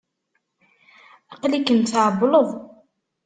Aql-ikem 1.33 1.81
tɛewwleḍ. 1.81 2.49